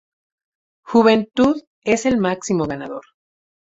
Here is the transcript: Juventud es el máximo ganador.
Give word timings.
Juventud 0.83 1.61
es 1.83 2.07
el 2.07 2.17
máximo 2.17 2.65
ganador. 2.65 3.03